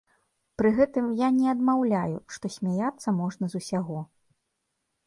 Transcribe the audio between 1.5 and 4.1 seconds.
адмаўляю, што смяяцца можна з усяго.